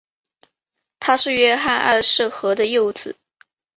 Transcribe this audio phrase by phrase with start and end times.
[0.99, 3.17] 他是约翰二世和的幼子。